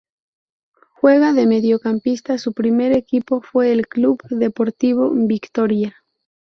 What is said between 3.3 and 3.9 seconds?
fue el